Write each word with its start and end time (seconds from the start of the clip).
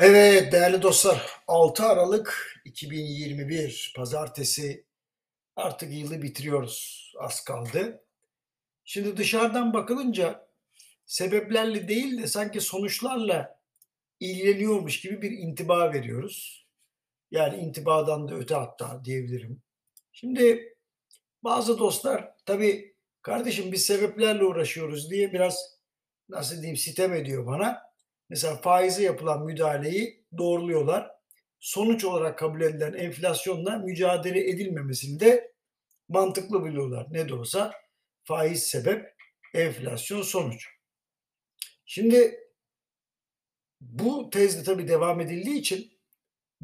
Evet 0.00 0.52
değerli 0.52 0.82
dostlar 0.82 1.26
6 1.46 1.86
Aralık 1.86 2.54
2021 2.64 3.92
Pazartesi 3.96 4.84
artık 5.56 5.92
yılı 5.92 6.22
bitiriyoruz 6.22 7.12
az 7.18 7.44
kaldı. 7.44 8.04
Şimdi 8.84 9.16
dışarıdan 9.16 9.72
bakılınca 9.74 10.48
sebeplerle 11.06 11.88
değil 11.88 12.22
de 12.22 12.26
sanki 12.26 12.60
sonuçlarla 12.60 13.60
ilgileniyormuş 14.20 15.00
gibi 15.00 15.22
bir 15.22 15.30
intiba 15.30 15.92
veriyoruz. 15.92 16.66
Yani 17.30 17.56
intibadan 17.56 18.28
da 18.28 18.34
öte 18.34 18.54
hatta 18.54 19.04
diyebilirim. 19.04 19.62
Şimdi 20.12 20.74
bazı 21.44 21.78
dostlar 21.78 22.34
tabii 22.46 22.96
kardeşim 23.22 23.72
biz 23.72 23.86
sebeplerle 23.86 24.44
uğraşıyoruz 24.44 25.10
diye 25.10 25.32
biraz 25.32 25.78
nasıl 26.28 26.56
diyeyim 26.56 26.76
sitem 26.76 27.12
ediyor 27.12 27.46
bana. 27.46 27.87
Mesela 28.28 28.56
faize 28.56 29.02
yapılan 29.02 29.44
müdahaleyi 29.44 30.24
doğruluyorlar. 30.38 31.10
Sonuç 31.60 32.04
olarak 32.04 32.38
kabul 32.38 32.60
edilen 32.60 32.92
enflasyonla 32.92 33.78
mücadele 33.78 34.50
edilmemesini 34.50 35.20
de 35.20 35.52
mantıklı 36.08 36.64
biliyorlar. 36.64 37.06
Ne 37.10 37.28
de 37.28 37.34
olsa 37.34 37.72
faiz 38.24 38.62
sebep, 38.62 39.14
enflasyon 39.54 40.22
sonuç. 40.22 40.68
Şimdi 41.86 42.40
bu 43.80 44.30
tezde 44.30 44.62
tabii 44.62 44.88
devam 44.88 45.20
edildiği 45.20 45.58
için 45.58 45.92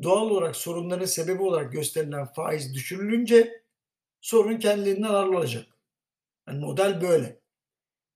doğal 0.02 0.30
olarak 0.30 0.56
sorunların 0.56 1.06
sebebi 1.06 1.42
olarak 1.42 1.72
gösterilen 1.72 2.32
faiz 2.32 2.74
düşürülünce 2.74 3.62
sorun 4.20 4.58
kendiliğinden 4.58 5.08
hallolacak. 5.08 5.66
Yani 6.48 6.60
model 6.60 7.02
böyle. 7.02 7.40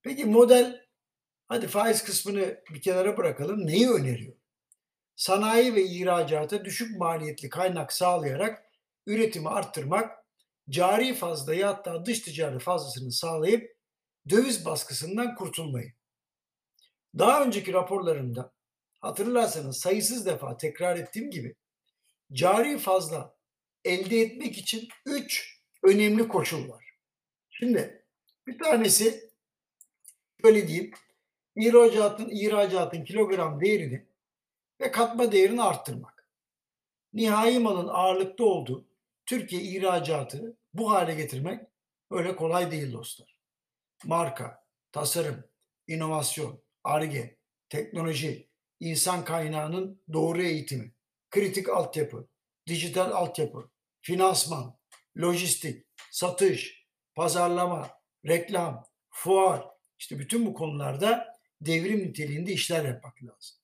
Peki 0.01 0.25
model 0.25 0.85
hadi 1.49 1.67
faiz 1.67 2.03
kısmını 2.03 2.63
bir 2.73 2.81
kenara 2.81 3.17
bırakalım. 3.17 3.67
Neyi 3.67 3.89
öneriyor? 3.89 4.35
Sanayi 5.15 5.75
ve 5.75 5.83
ihracata 5.83 6.65
düşük 6.65 6.97
maliyetli 6.97 7.49
kaynak 7.49 7.93
sağlayarak 7.93 8.63
üretimi 9.05 9.49
arttırmak, 9.49 10.25
cari 10.69 11.13
fazlayı 11.13 11.65
hatta 11.65 12.05
dış 12.05 12.19
ticaret 12.19 12.61
fazlasını 12.61 13.11
sağlayıp 13.11 13.77
döviz 14.29 14.65
baskısından 14.65 15.35
kurtulmayı. 15.35 15.93
Daha 17.17 17.43
önceki 17.43 17.73
raporlarımda 17.73 18.53
hatırlarsanız 18.99 19.79
sayısız 19.79 20.25
defa 20.25 20.57
tekrar 20.57 20.97
ettiğim 20.97 21.31
gibi 21.31 21.55
cari 22.31 22.77
fazla 22.77 23.35
elde 23.85 24.21
etmek 24.21 24.57
için 24.57 24.87
üç 25.05 25.59
önemli 25.83 26.27
koşul 26.27 26.69
var. 26.69 26.85
Şimdi 27.49 28.05
bir 28.47 28.59
tanesi 28.59 29.29
böyle 30.43 30.67
diyeyim 30.67 30.91
ihracatın, 31.59 32.29
ihracatın 32.29 33.03
kilogram 33.03 33.61
değerini 33.61 34.05
ve 34.81 34.91
katma 34.91 35.31
değerini 35.31 35.63
arttırmak. 35.63 36.29
Nihai 37.13 37.59
malın 37.59 37.87
ağırlıkta 37.87 38.43
olduğu 38.43 38.85
Türkiye 39.25 39.61
ihracatı 39.61 40.57
bu 40.73 40.91
hale 40.91 41.15
getirmek 41.15 41.61
öyle 42.11 42.35
kolay 42.35 42.71
değil 42.71 42.93
dostlar. 42.93 43.37
Marka, 44.05 44.63
tasarım, 44.91 45.43
inovasyon, 45.87 46.61
arge, 46.83 47.37
teknoloji, 47.69 48.49
insan 48.79 49.25
kaynağının 49.25 50.01
doğru 50.13 50.41
eğitimi, 50.41 50.91
kritik 51.29 51.69
altyapı, 51.69 52.27
dijital 52.67 53.11
altyapı, 53.11 53.69
finansman, 54.01 54.77
lojistik, 55.17 55.85
satış, 56.11 56.85
pazarlama, 57.15 57.89
reklam, 58.27 58.85
fuar, 59.09 59.67
işte 59.99 60.19
bütün 60.19 60.45
bu 60.45 60.53
konularda 60.53 61.28
devrim 61.61 61.99
niteliğinde 61.99 62.51
işler 62.51 62.85
yapmak 62.85 63.23
lazım. 63.23 63.57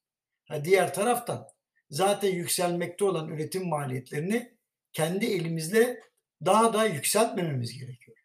Ha, 0.46 0.66
diğer 0.66 0.94
taraftan 0.94 1.48
zaten 1.90 2.30
yükselmekte 2.30 3.06
olan 3.06 3.30
üretim 3.30 3.68
maliyetlerini 3.68 4.58
kendi 4.94 5.26
elimizle 5.26 6.02
daha 6.46 6.74
da 6.74 6.86
yükseltmememiz 6.86 7.80
gerekiyor. 7.80 8.18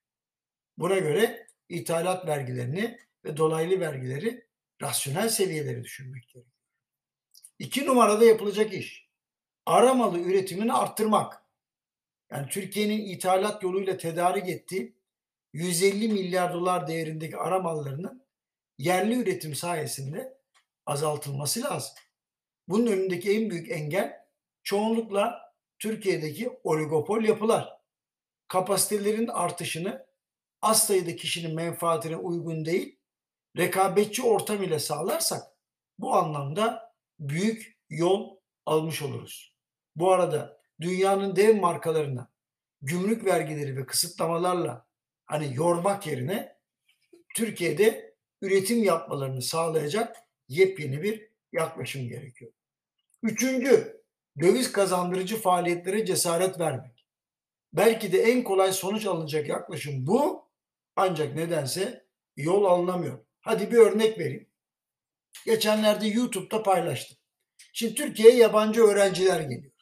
Buna 0.78 0.99
göre 0.99 1.47
ithalat 1.69 2.27
vergilerini 2.27 2.99
ve 3.25 3.37
dolaylı 3.37 3.81
vergileri 3.81 4.47
rasyonel 4.83 5.28
seviyelere 5.28 5.84
düşürmek 5.84 6.23
gerekiyor. 6.23 6.44
İki 7.59 7.87
numarada 7.87 8.25
yapılacak 8.25 8.75
iş. 8.75 9.11
Aramalı 9.67 10.19
üretimini 10.19 10.73
arttırmak. 10.73 11.43
Yani 12.31 12.49
Türkiye'nin 12.49 13.06
ithalat 13.06 13.62
yoluyla 13.62 13.97
tedarik 13.97 14.49
ettiği 14.49 14.97
150 15.53 16.09
milyar 16.09 16.55
dolar 16.55 16.89
değerindeki 16.89 17.37
aramallarının 17.37 18.25
yerli 18.81 19.15
üretim 19.23 19.55
sayesinde 19.55 20.39
azaltılması 20.87 21.63
lazım. 21.63 21.93
Bunun 22.69 22.87
önündeki 22.87 23.31
en 23.37 23.51
büyük 23.51 23.71
engel 23.71 24.25
çoğunlukla 24.63 25.53
Türkiye'deki 25.79 26.51
oligopol 26.65 27.23
yapılar. 27.23 27.81
Kapasitelerin 28.49 29.29
artışını 29.29 30.07
az 30.63 30.87
sayıda 30.87 31.17
kişinin 31.17 31.55
menfaatine 31.55 32.17
uygun 32.17 32.65
değil, 32.65 32.99
rekabetçi 33.57 34.23
ortam 34.23 34.63
ile 34.63 34.79
sağlarsak 34.79 35.43
bu 35.99 36.15
anlamda 36.15 36.95
büyük 37.19 37.79
yol 37.91 38.37
almış 38.67 39.03
oluruz. 39.03 39.55
Bu 39.97 40.12
arada 40.12 40.61
dünyanın 40.81 41.37
dev 41.37 41.57
markalarına 41.57 42.31
gümrük 42.83 43.25
vergileri 43.25 43.77
ve 43.77 43.87
kısıtlamalarla 43.87 44.87
hani 45.27 45.55
yormak 45.55 46.07
yerine 46.07 46.57
Türkiye'de 47.37 48.09
üretim 48.43 48.84
yapmalarını 48.84 49.43
sağlayacak 49.43 50.17
yepyeni 50.49 51.03
bir 51.03 51.31
yaklaşım 51.53 52.09
gerekiyor. 52.09 52.53
Üçüncü, 53.23 54.03
döviz 54.41 54.73
kazandırıcı 54.73 55.41
faaliyetlere 55.41 56.06
cesaret 56.06 56.61
vermek. 56.61 57.06
Belki 57.73 58.12
de 58.12 58.23
en 58.23 58.45
kolay 58.45 58.73
sonuç 58.73 59.06
alınacak 59.06 59.49
yaklaşım 59.49 60.06
bu. 60.06 60.50
Ancak 60.97 61.34
nedense 61.34 62.06
yol 62.37 62.65
alınamıyor. 62.65 63.19
Hadi 63.41 63.71
bir 63.71 63.77
örnek 63.77 64.19
vereyim. 64.19 64.49
Geçenlerde 65.47 66.06
YouTube'da 66.06 66.62
paylaştım. 66.62 67.19
Şimdi 67.73 67.95
Türkiye'ye 67.95 68.37
yabancı 68.37 68.83
öğrenciler 68.83 69.41
geliyor. 69.41 69.73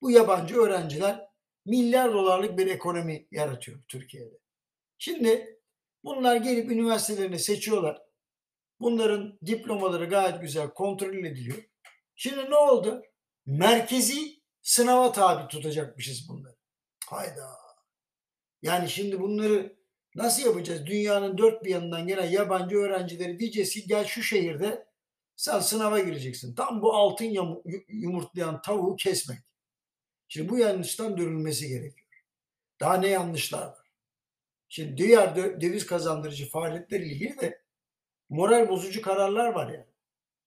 Bu 0.00 0.10
yabancı 0.10 0.56
öğrenciler 0.56 1.28
milyar 1.64 2.12
dolarlık 2.12 2.58
bir 2.58 2.66
ekonomi 2.66 3.26
yaratıyor 3.30 3.82
Türkiye'de. 3.88 4.38
Şimdi 4.98 5.60
bunlar 6.04 6.36
gelip 6.36 6.70
üniversitelerini 6.70 7.38
seçiyorlar. 7.38 8.02
Bunların 8.80 9.38
diplomaları 9.46 10.04
gayet 10.04 10.40
güzel 10.40 10.70
kontrol 10.70 11.24
ediliyor. 11.24 11.64
Şimdi 12.14 12.50
ne 12.50 12.56
oldu? 12.56 13.02
Merkezi 13.46 14.42
sınava 14.62 15.12
tabi 15.12 15.48
tutacakmışız 15.48 16.28
bunları. 16.28 16.56
Hayda. 17.06 17.50
Yani 18.62 18.88
şimdi 18.90 19.20
bunları 19.20 19.76
nasıl 20.14 20.42
yapacağız? 20.42 20.86
Dünyanın 20.86 21.38
dört 21.38 21.64
bir 21.64 21.70
yanından 21.70 22.06
gelen 22.06 22.30
yabancı 22.30 22.76
öğrencileri 22.76 23.38
diyeceğiz 23.38 23.74
ki 23.74 23.86
gel 23.86 24.04
şu 24.04 24.22
şehirde 24.22 24.86
sen 25.36 25.60
sınava 25.60 26.00
gireceksin. 26.00 26.54
Tam 26.54 26.82
bu 26.82 26.94
altın 26.94 27.36
yumurtlayan 27.88 28.62
tavuğu 28.62 28.96
kesmek. 28.96 29.38
Şimdi 30.28 30.48
bu 30.48 30.58
yanlıştan 30.58 31.16
dönülmesi 31.16 31.68
gerekiyor. 31.68 32.08
Daha 32.80 32.96
ne 32.96 33.08
yanlışlar 33.08 33.66
var? 33.66 33.83
Şimdi 34.68 34.96
diğer 34.96 35.36
döviz 35.36 35.86
kazandırıcı 35.86 36.50
faaliyetler 36.50 37.00
ilgili 37.00 37.40
de 37.40 37.62
moral 38.28 38.68
bozucu 38.68 39.02
kararlar 39.02 39.52
var 39.52 39.68
yani. 39.72 39.94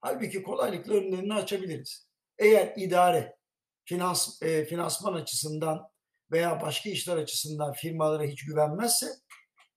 Halbuki 0.01 0.43
kolaylıkla 0.43 0.93
önlerini 0.93 1.33
açabiliriz. 1.33 2.09
Eğer 2.37 2.73
idare 2.77 3.37
finans 3.85 4.41
e, 4.41 4.65
finansman 4.65 5.13
açısından 5.13 5.91
veya 6.31 6.61
başka 6.61 6.89
işler 6.89 7.17
açısından 7.17 7.73
firmalara 7.73 8.23
hiç 8.23 8.45
güvenmezse 8.45 9.07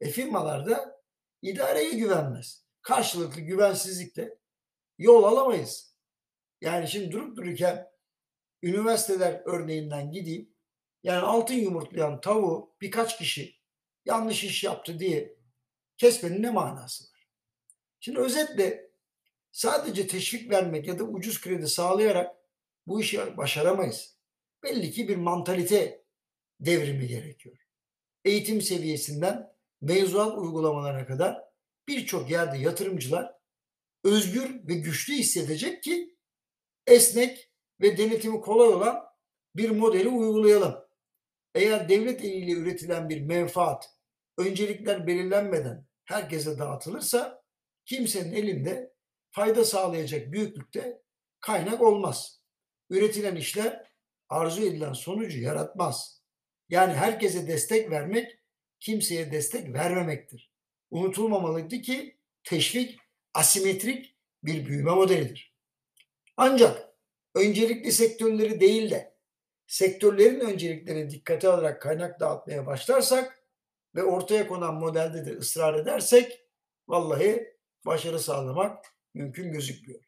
e, 0.01 0.09
firmalar 0.09 0.67
da 0.67 1.03
idareye 1.43 1.91
güvenmez. 1.91 2.65
Karşılıklı 2.83 3.41
güvensizlikle 3.41 4.39
yol 4.99 5.25
alamayız. 5.25 5.97
Yani 6.61 6.89
şimdi 6.89 7.11
durup 7.13 7.37
dururken 7.37 7.87
üniversiteler 8.63 9.43
örneğinden 9.45 10.11
gideyim. 10.11 10.55
Yani 11.03 11.21
altın 11.21 11.55
yumurtlayan 11.55 12.21
tavuğu 12.21 12.77
birkaç 12.81 13.19
kişi 13.19 13.60
yanlış 14.11 14.45
iş 14.45 14.65
yaptı 14.65 14.99
diye 14.99 15.37
kesmenin 15.97 16.43
ne 16.43 16.51
manası 16.51 17.05
var? 17.05 17.29
Şimdi 18.01 18.19
özetle 18.19 18.91
sadece 19.53 20.07
teşvik 20.07 20.51
vermek 20.51 20.87
ya 20.89 20.99
da 20.99 21.05
ucuz 21.05 21.41
kredi 21.41 21.69
sağlayarak 21.69 22.37
bu 22.87 23.01
işi 23.01 23.37
başaramayız. 23.37 24.19
Belli 24.63 24.91
ki 24.91 25.09
bir 25.09 25.17
mantalite 25.17 26.05
devrimi 26.61 27.07
gerekiyor. 27.07 27.57
Eğitim 28.25 28.63
seviyesinden 28.63 29.53
mevzuat 29.81 30.39
uygulamalarına 30.39 31.07
kadar 31.07 31.45
birçok 31.89 32.31
yerde 32.31 32.59
yatırımcılar 32.59 33.35
özgür 34.05 34.69
ve 34.69 34.75
güçlü 34.75 35.15
hissedecek 35.15 35.83
ki 35.83 36.17
esnek 36.87 37.53
ve 37.81 37.99
denetimi 37.99 38.41
kolay 38.41 38.69
olan 38.69 39.05
bir 39.57 39.71
modeli 39.71 40.09
uygulayalım. 40.09 40.77
Eğer 41.55 41.89
devlet 41.89 42.25
eliyle 42.25 42.53
üretilen 42.53 43.09
bir 43.09 43.21
menfaat 43.21 44.00
öncelikler 44.41 45.07
belirlenmeden 45.07 45.87
herkese 46.05 46.59
dağıtılırsa 46.59 47.43
kimsenin 47.85 48.33
elinde 48.33 48.93
fayda 49.31 49.65
sağlayacak 49.65 50.33
büyüklükte 50.33 51.03
kaynak 51.41 51.83
olmaz. 51.83 52.41
üretilen 52.91 53.37
işler 53.37 53.91
arzu 54.29 54.63
edilen 54.63 54.93
sonucu 54.93 55.41
yaratmaz. 55.41 56.23
Yani 56.69 56.93
herkese 56.93 57.49
destek 57.49 57.91
vermek 57.91 58.39
kimseye 58.81 59.33
destek 59.33 59.73
vermemektir. 59.73 60.53
Unutulmamalıydı 60.91 61.81
ki 61.81 62.19
teşvik 62.45 62.99
asimetrik 63.35 64.17
bir 64.43 64.67
büyüme 64.67 64.95
modelidir. 64.95 65.55
Ancak 66.37 66.89
öncelikli 67.35 67.93
sektörleri 67.93 68.61
değil 68.61 68.91
de 68.91 69.17
sektörlerin 69.67 70.41
önceliklerini 70.41 71.11
dikkate 71.11 71.49
alarak 71.49 71.83
kaynak 71.83 72.21
dağıtmaya 72.21 72.67
başlarsak 72.67 73.40
ve 73.95 74.03
ortaya 74.03 74.47
konan 74.47 74.75
modelde 74.75 75.27
de 75.27 75.39
ısrar 75.39 75.75
edersek 75.75 76.41
vallahi 76.89 77.57
başarı 77.87 78.19
sağlamak 78.19 78.85
mümkün 79.15 79.53
gözükmüyor. 79.53 80.01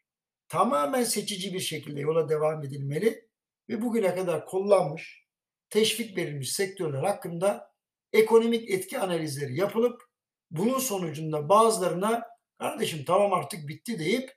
Tamamen 0.48 1.04
seçici 1.04 1.54
bir 1.54 1.60
şekilde 1.60 2.00
yola 2.00 2.28
devam 2.28 2.64
edilmeli 2.64 3.28
ve 3.68 3.82
bugüne 3.82 4.14
kadar 4.14 4.46
kullanmış, 4.46 5.26
teşvik 5.70 6.16
verilmiş 6.16 6.52
sektörler 6.52 7.02
hakkında 7.02 7.72
ekonomik 8.12 8.70
etki 8.70 8.98
analizleri 8.98 9.56
yapılıp 9.56 10.02
bunun 10.50 10.78
sonucunda 10.78 11.48
bazılarına 11.48 12.26
kardeşim 12.58 13.04
tamam 13.04 13.32
artık 13.32 13.68
bitti 13.68 13.98
deyip 13.98 14.32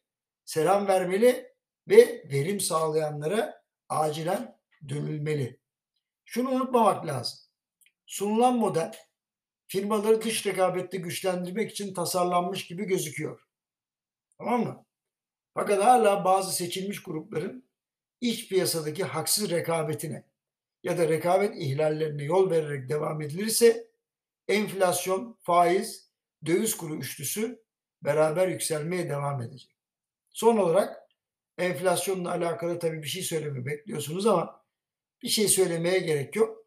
selam 0.45 0.88
vermeli 0.88 1.56
ve 1.88 2.24
verim 2.31 2.59
sağlayanlara 2.59 3.62
acilen 3.89 4.59
dönülmeli. 4.89 5.59
Şunu 6.25 6.50
unutmamak 6.50 7.06
lazım. 7.06 7.39
Sunulan 8.06 8.56
model 8.56 8.91
firmaları 9.67 10.21
dış 10.21 10.45
rekabette 10.45 10.97
güçlendirmek 10.97 11.71
için 11.71 11.94
tasarlanmış 11.94 12.67
gibi 12.67 12.85
gözüküyor. 12.85 13.47
Tamam 14.38 14.63
mı? 14.63 14.85
Fakat 15.53 15.83
hala 15.83 16.25
bazı 16.25 16.56
seçilmiş 16.56 17.03
grupların 17.03 17.69
iç 18.21 18.50
piyasadaki 18.50 19.03
haksız 19.03 19.50
rekabetine 19.50 20.23
ya 20.83 20.97
da 20.97 21.09
rekabet 21.09 21.56
ihlallerine 21.56 22.23
yol 22.23 22.50
vererek 22.51 22.89
devam 22.89 23.21
edilirse 23.21 23.88
enflasyon, 24.47 25.38
faiz, 25.41 26.12
döviz 26.45 26.77
kuru 26.77 26.95
üçlüsü 26.95 27.63
beraber 28.01 28.47
yükselmeye 28.47 29.09
devam 29.09 29.41
edecek. 29.41 29.75
Son 30.29 30.57
olarak 30.57 31.09
enflasyonla 31.57 32.31
alakalı 32.31 32.79
tabii 32.79 33.03
bir 33.03 33.07
şey 33.07 33.23
söyleme 33.23 33.65
bekliyorsunuz 33.65 34.27
ama 34.27 34.65
bir 35.21 35.29
şey 35.29 35.47
söylemeye 35.47 36.00
gerek 36.00 36.35
yok. 36.35 36.65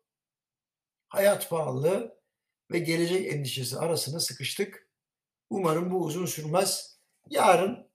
Hayat 1.09 1.51
pahalılığı 1.51 2.18
ve 2.71 2.79
gelecek 2.79 3.33
endişesi 3.33 3.79
arasına 3.79 4.21
sıkıştık. 4.21 4.89
Umarım 5.51 5.91
bu 5.91 6.05
uzun 6.05 6.27
sürmez. 6.27 6.99
Yarın 7.31 7.91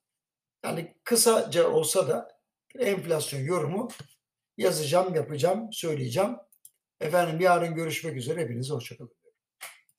yani 0.64 0.96
kısaca 1.04 1.70
olsa 1.70 2.08
da 2.08 2.40
enflasyon 2.80 3.40
yorumu 3.40 3.90
yazacağım, 4.58 5.16
yapacağım, 5.16 5.74
söyleyeceğim. 5.74 6.36
Efendim 7.00 7.40
yarın 7.40 7.76
görüşmek 7.76 8.18
üzere. 8.18 8.42
Hepinize 8.42 8.74
hoşçakalın. 8.74 9.23